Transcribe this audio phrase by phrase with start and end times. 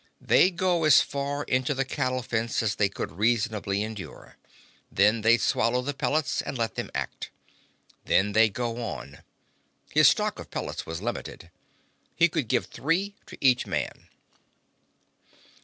[0.19, 4.35] They'd go as far into the cattle fence as they could reasonably endure.
[4.91, 7.29] Then they'd swallow the pellets and let them act.
[8.05, 9.19] Then they'd go on.
[9.91, 11.51] His stock of pellets was limited.
[12.15, 14.09] He could give three to each man.